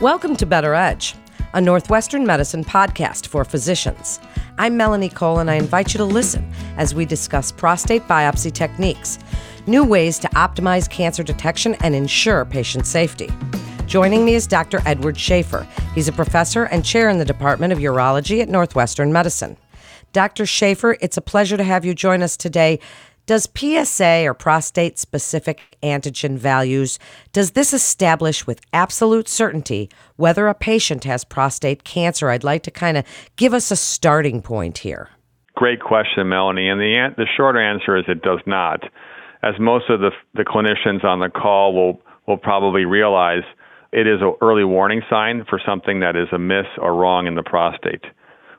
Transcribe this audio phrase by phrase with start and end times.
[0.00, 1.14] Welcome to Better Edge,
[1.52, 4.18] a Northwestern medicine podcast for physicians.
[4.56, 9.18] I'm Melanie Cole, and I invite you to listen as we discuss prostate biopsy techniques,
[9.66, 13.28] new ways to optimize cancer detection and ensure patient safety.
[13.84, 14.80] Joining me is Dr.
[14.86, 15.68] Edward Schaeffer.
[15.94, 19.58] He's a professor and chair in the Department of Urology at Northwestern Medicine.
[20.14, 20.46] Dr.
[20.46, 22.80] Schaeffer, it's a pleasure to have you join us today
[23.30, 26.98] does PSA or prostate specific antigen values
[27.32, 32.28] does this establish with absolute certainty whether a patient has prostate cancer?
[32.28, 33.04] I'd like to kind of
[33.36, 35.10] give us a starting point here.
[35.54, 36.68] Great question, Melanie.
[36.68, 38.82] And the the short answer is it does not.
[39.44, 43.44] As most of the the clinicians on the call will will probably realize,
[43.92, 47.44] it is an early warning sign for something that is amiss or wrong in the
[47.44, 48.02] prostate.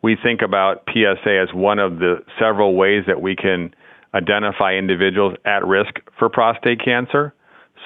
[0.00, 3.74] We think about PSA as one of the several ways that we can
[4.14, 7.34] identify individuals at risk for prostate cancer.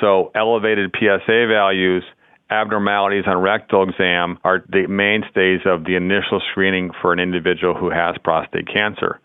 [0.00, 2.04] So, elevated PSA values,
[2.50, 7.90] abnormalities on rectal exam are the mainstays of the initial screening for an individual who
[7.90, 9.20] has prostate cancer.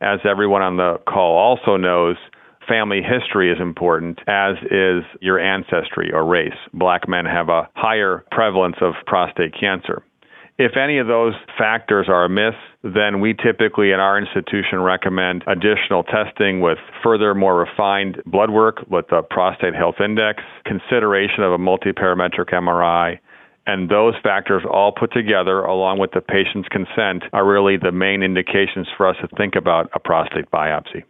[0.00, 2.16] As everyone on the call also knows,
[2.68, 6.58] family history is important, as is your ancestry or race.
[6.72, 10.02] Black men have a higher prevalence of prostate cancer.
[10.58, 16.04] If any of those factors are amiss, then we typically in our institution recommend additional
[16.04, 21.58] testing with further, more refined blood work with the prostate health index, consideration of a
[21.58, 23.18] multiparametric MRI,
[23.66, 28.22] and those factors all put together, along with the patient's consent, are really the main
[28.22, 31.04] indications for us to think about a prostate biopsy.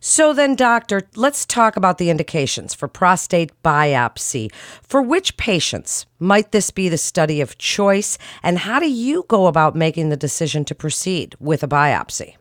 [0.00, 4.52] So then, doctor, let's talk about the indications for prostate biopsy.
[4.82, 9.46] For which patients might this be the study of choice, and how do you go
[9.46, 12.36] about making the decision to proceed with a biopsy?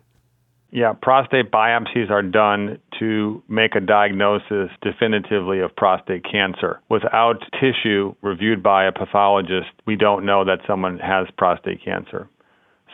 [0.70, 6.82] Yeah, prostate biopsies are done to make a diagnosis definitively of prostate cancer.
[6.90, 12.28] Without tissue reviewed by a pathologist, we don't know that someone has prostate cancer.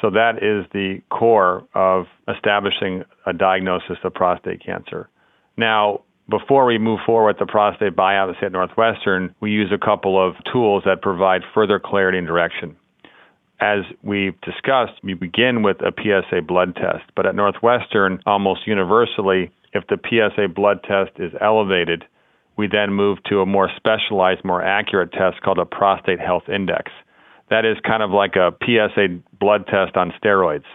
[0.03, 5.09] So that is the core of establishing a diagnosis of prostate cancer.
[5.55, 10.21] Now, before we move forward with the prostate biopsy at Northwestern, we use a couple
[10.21, 12.75] of tools that provide further clarity and direction.
[13.61, 19.51] As we've discussed, we begin with a PSA blood test, but at Northwestern, almost universally,
[19.71, 22.03] if the PSA blood test is elevated,
[22.57, 26.91] we then move to a more specialized, more accurate test called a prostate health index.
[27.49, 30.65] That is kind of like a PSA blood test on steroids.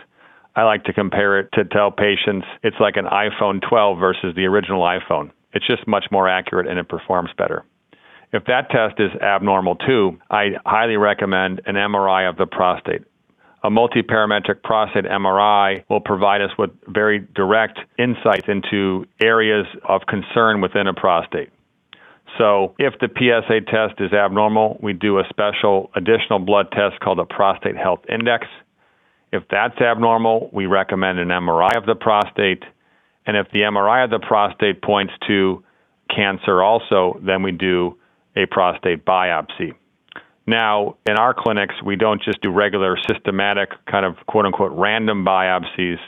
[0.55, 4.45] I like to compare it to tell patients it's like an iPhone 12 versus the
[4.45, 5.31] original iPhone.
[5.53, 7.65] It's just much more accurate and it performs better.
[8.33, 13.03] If that test is abnormal too, I highly recommend an MRI of the prostate.
[13.65, 20.61] A multiparametric prostate MRI will provide us with very direct insights into areas of concern
[20.61, 21.51] within a prostate.
[22.37, 27.19] So if the PSA test is abnormal, we do a special additional blood test called
[27.19, 28.47] a prostate health index.
[29.33, 32.63] If that's abnormal, we recommend an MRI of the prostate.
[33.27, 35.63] And if the MRI of the prostate points to
[36.15, 37.97] cancer also, then we do
[38.37, 39.75] a prostate biopsy.
[40.47, 45.25] Now, in our clinics, we don't just do regular systematic kind of quote unquote random
[45.25, 45.99] biopsies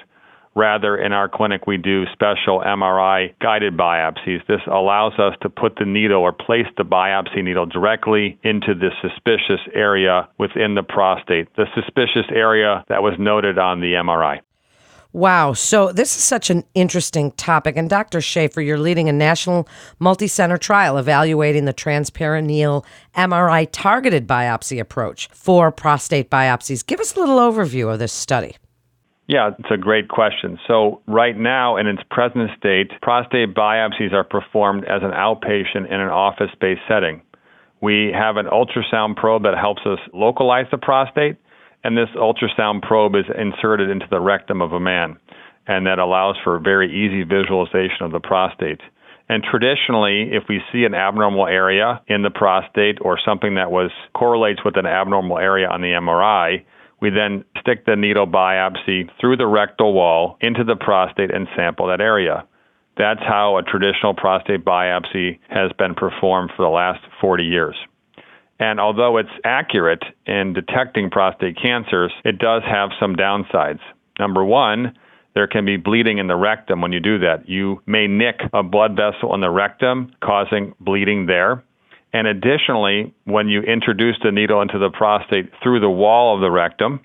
[0.56, 4.44] Rather, in our clinic, we do special MRI guided biopsies.
[4.48, 8.90] This allows us to put the needle or place the biopsy needle directly into the
[9.00, 14.40] suspicious area within the prostate, the suspicious area that was noted on the MRI.
[15.12, 15.54] Wow.
[15.54, 17.76] So, this is such an interesting topic.
[17.76, 18.20] And Dr.
[18.20, 19.68] Schaeffer, you're leading a national
[19.98, 22.84] multi center trial evaluating the transperineal
[23.16, 26.86] MRI targeted biopsy approach for prostate biopsies.
[26.86, 28.56] Give us a little overview of this study.
[29.30, 30.58] Yeah, it's a great question.
[30.66, 36.00] So, right now, in its present state, prostate biopsies are performed as an outpatient in
[36.00, 37.22] an office based setting.
[37.80, 41.36] We have an ultrasound probe that helps us localize the prostate,
[41.84, 45.16] and this ultrasound probe is inserted into the rectum of a man,
[45.68, 48.80] and that allows for very easy visualization of the prostate.
[49.28, 53.92] And traditionally, if we see an abnormal area in the prostate or something that was
[54.12, 56.64] correlates with an abnormal area on the MRI,
[57.00, 61.86] we then stick the needle biopsy through the rectal wall into the prostate and sample
[61.88, 62.46] that area.
[62.96, 67.76] That's how a traditional prostate biopsy has been performed for the last 40 years.
[68.58, 73.80] And although it's accurate in detecting prostate cancers, it does have some downsides.
[74.18, 74.98] Number one,
[75.34, 77.48] there can be bleeding in the rectum when you do that.
[77.48, 81.64] You may nick a blood vessel in the rectum, causing bleeding there.
[82.12, 86.50] And additionally, when you introduce the needle into the prostate through the wall of the
[86.50, 87.00] rectum,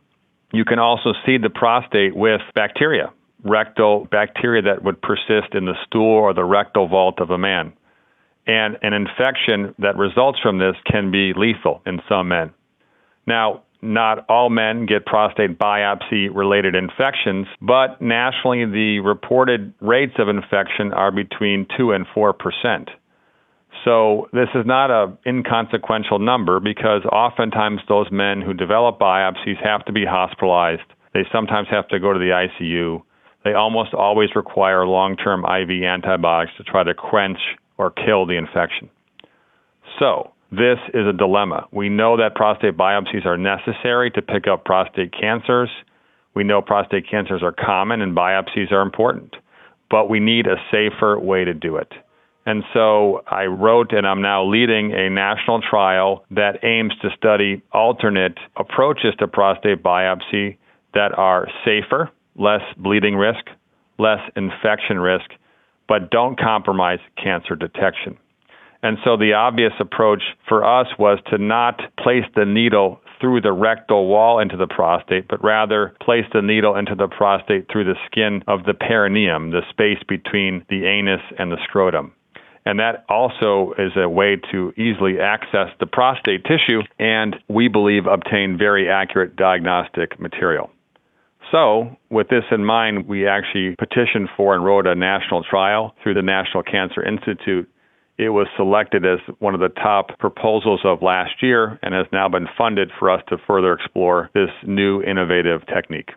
[0.52, 3.12] you can also seed the prostate with bacteria,
[3.44, 7.74] rectal bacteria that would persist in the stool or the rectal vault of a man.
[8.48, 12.54] And an infection that results from this can be lethal in some men.
[13.28, 20.30] Now, not all men get prostate biopsy related infections, but nationally the reported rates of
[20.30, 22.90] infection are between 2 and 4 percent.
[23.86, 29.86] So this is not an inconsequential number because oftentimes those men who develop biopsies have
[29.86, 30.82] to be hospitalized.
[31.14, 33.04] They sometimes have to go to the ICU.
[33.44, 37.38] They almost always require long term IV antibiotics to try to quench
[37.78, 38.90] or kill the infection.
[40.00, 41.68] So, this is a dilemma.
[41.72, 45.70] We know that prostate biopsies are necessary to pick up prostate cancers.
[46.34, 49.36] We know prostate cancers are common and biopsies are important,
[49.92, 51.92] but we need a safer way to do it.
[52.46, 57.64] And so I wrote and I'm now leading a national trial that aims to study
[57.74, 60.58] alternate approaches to prostate biopsy
[60.94, 63.46] that are safer, less bleeding risk,
[63.98, 65.32] less infection risk,
[65.88, 68.18] but don't compromise cancer detection.
[68.84, 73.54] And so the obvious approach for us was to not place the needle through the
[73.54, 77.96] rectal wall into the prostate, but rather place the needle into the prostate through the
[78.06, 82.14] skin of the perineum, the space between the anus and the scrotum.
[82.66, 88.08] And that also is a way to easily access the prostate tissue and we believe
[88.08, 90.72] obtain very accurate diagnostic material.
[91.52, 96.16] So, with this in mind, we actually petitioned for and wrote a national trial through
[96.16, 97.70] the National Cancer Institute.
[98.18, 102.28] It was selected as one of the top proposals of last year and has now
[102.30, 106.10] been funded for us to further explore this new innovative technique.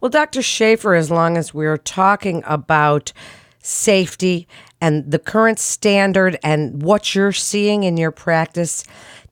[0.00, 0.42] Well, Dr.
[0.42, 3.12] Schaeffer, as long as we're talking about
[3.68, 4.48] safety
[4.80, 8.84] and the current standard and what you're seeing in your practice.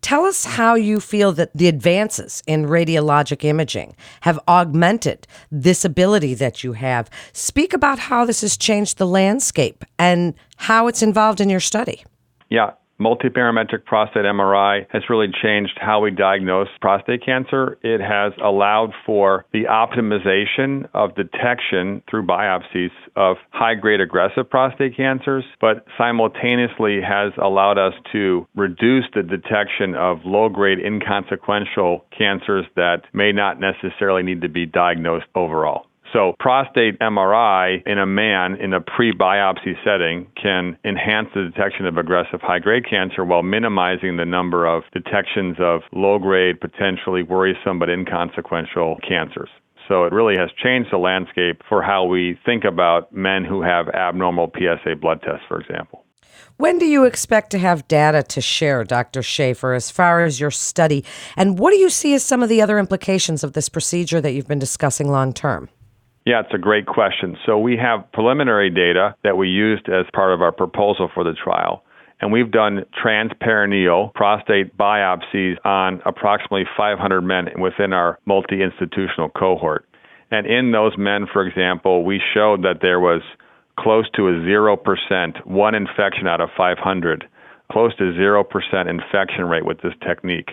[0.03, 6.35] Tell us how you feel that the advances in radiologic imaging have augmented this ability
[6.35, 7.11] that you have.
[7.33, 12.05] Speak about how this has changed the landscape and how it's involved in your study.
[12.51, 17.79] Yeah, Multiparametric prostate MRI has really changed how we diagnose prostate cancer.
[17.83, 24.97] It has allowed for the optimization of detection through biopsies of high grade aggressive prostate
[24.97, 32.65] cancers, but simultaneously has allowed us to reduce the detection of low grade inconsequential cancers
[32.77, 35.87] that may not necessarily need to be diagnosed overall.
[36.17, 41.85] So, prostate MRI in a man in a pre biopsy setting can enhance the detection
[41.85, 47.23] of aggressive high grade cancer while minimizing the number of detections of low grade, potentially
[47.23, 49.51] worrisome but inconsequential cancers.
[49.89, 53.91] So it really has changed the landscape for how we think about men who have
[53.91, 56.03] abnormal PSA blood tests, for example.
[56.57, 59.23] When do you expect to have data to share, Dr.
[59.23, 61.05] Schaeffer, as far as your study?
[61.37, 64.33] And what do you see as some of the other implications of this procedure that
[64.33, 65.69] you've been discussing long term?
[66.27, 67.37] Yeah, it's a great question.
[67.47, 71.33] So we have preliminary data that we used as part of our proposal for the
[71.33, 71.85] trial.
[72.21, 79.87] And we've done transperineal prostate biopsies on approximately 500 men within our multi institutional cohort.
[80.33, 83.23] And in those men, for example, we showed that there was
[83.79, 87.29] close to a 0%, one infection out of 500,
[87.71, 90.51] close to 0% infection rate with this technique.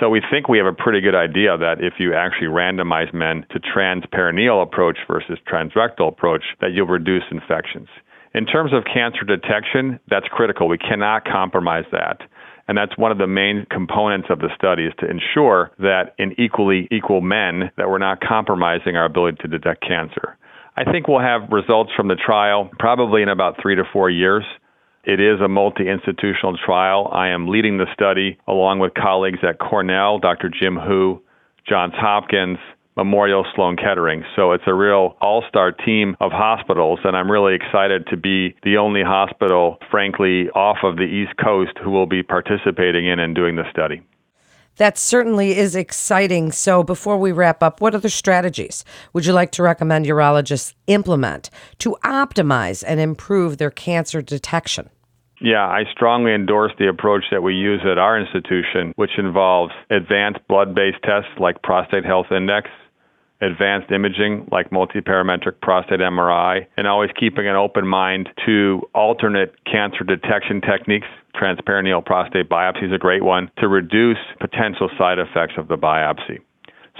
[0.00, 3.46] So we think we have a pretty good idea that if you actually randomize men
[3.50, 7.88] to transperineal approach versus transrectal approach, that you'll reduce infections.
[8.34, 10.66] In terms of cancer detection, that's critical.
[10.66, 12.18] We cannot compromise that.
[12.66, 16.34] And that's one of the main components of the study is to ensure that in
[16.40, 20.36] equally equal men that we're not compromising our ability to detect cancer.
[20.76, 24.44] I think we'll have results from the trial probably in about three to four years.
[25.06, 27.10] It is a multi institutional trial.
[27.12, 30.48] I am leading the study along with colleagues at Cornell, Dr.
[30.48, 31.22] Jim Hu,
[31.68, 32.58] Johns Hopkins,
[32.96, 34.24] Memorial Sloan Kettering.
[34.34, 38.56] So it's a real all star team of hospitals, and I'm really excited to be
[38.62, 43.34] the only hospital, frankly, off of the East Coast who will be participating in and
[43.34, 44.00] doing the study.
[44.76, 46.50] That certainly is exciting.
[46.50, 51.50] So, before we wrap up, what other strategies would you like to recommend urologists implement
[51.78, 54.90] to optimize and improve their cancer detection?
[55.44, 60.40] Yeah, I strongly endorse the approach that we use at our institution, which involves advanced
[60.48, 62.70] blood based tests like prostate health index,
[63.42, 70.02] advanced imaging like multiparametric prostate MRI, and always keeping an open mind to alternate cancer
[70.02, 75.68] detection techniques transperineal prostate biopsy is a great one to reduce potential side effects of
[75.68, 76.38] the biopsy.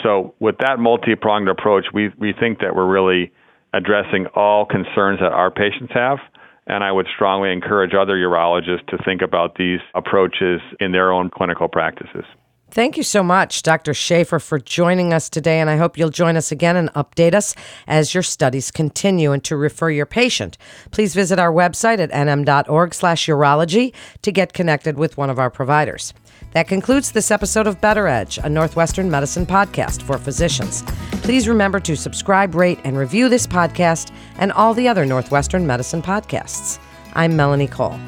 [0.03, 3.33] So, with that multi pronged approach, we, we think that we're really
[3.73, 6.19] addressing all concerns that our patients have.
[6.67, 11.31] And I would strongly encourage other urologists to think about these approaches in their own
[11.31, 12.25] clinical practices.
[12.75, 13.95] Thank you so much, Dr.
[13.95, 15.61] Schaeffer, for joining us today.
[15.61, 17.55] And I hope you'll join us again and update us
[17.87, 19.31] as your studies continue.
[19.31, 20.59] And to refer your patient,
[20.91, 25.51] please visit our website at nm.org slash urology to get connected with one of our
[25.51, 26.15] providers.
[26.51, 30.83] That concludes this episode of Better Edge, a Northwestern medicine podcast for physicians.
[31.25, 36.03] Please remember to subscribe, rate, and review this podcast and all the other Northwestern medicine
[36.03, 36.79] podcasts.
[37.15, 37.99] I'm Melanie Cole.